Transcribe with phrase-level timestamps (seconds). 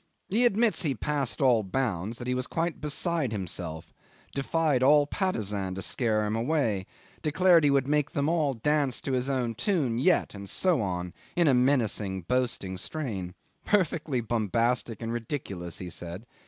[0.29, 3.93] He admits he passed all bounds, that he was quite beside himself
[4.33, 6.87] defied all Patusan to scare him away
[7.21, 11.13] declared he would make them all dance to his own tune yet, and so on,
[11.35, 13.35] in a menacing, boasting strain.
[13.63, 16.25] Perfectly bombastic and ridiculous, he said.